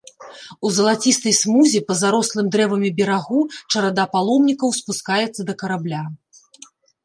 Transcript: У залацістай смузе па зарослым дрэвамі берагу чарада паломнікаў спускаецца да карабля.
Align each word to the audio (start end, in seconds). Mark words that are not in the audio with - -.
У 0.69 0.69
залацістай 0.77 1.33
смузе 1.41 1.81
па 1.89 1.97
зарослым 2.01 2.49
дрэвамі 2.57 2.89
берагу 3.01 3.39
чарада 3.71 4.09
паломнікаў 4.17 4.69
спускаецца 4.81 5.41
да 5.51 5.61
карабля. 5.65 6.01